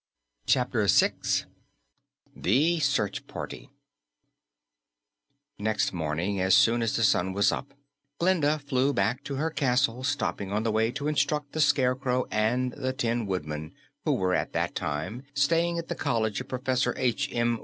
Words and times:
CHAPTER 0.47 0.87
6 0.87 1.45
THE 2.35 2.79
SEARCH 2.79 3.27
PARTY 3.27 3.69
Next 5.59 5.93
morning 5.93 6.39
as 6.41 6.55
soon 6.55 6.81
as 6.81 6.95
the 6.95 7.03
sun 7.03 7.33
was 7.33 7.51
up, 7.51 7.75
Glinda 8.17 8.57
flew 8.57 8.93
back 8.93 9.23
to 9.25 9.35
her 9.35 9.51
castle, 9.51 10.03
stopping 10.03 10.51
on 10.51 10.63
the 10.63 10.71
way 10.71 10.89
to 10.89 11.07
instruct 11.07 11.51
the 11.51 11.61
Scarecrow 11.61 12.25
and 12.31 12.71
the 12.73 12.93
Tin 12.93 13.27
Woodman, 13.27 13.75
who 14.03 14.13
were 14.15 14.33
at 14.33 14.53
that 14.53 14.73
time 14.73 15.21
staying 15.35 15.77
at 15.77 15.87
the 15.87 15.93
college 15.93 16.41
of 16.41 16.47
Professor 16.47 16.95
H. 16.97 17.29
M. 17.31 17.59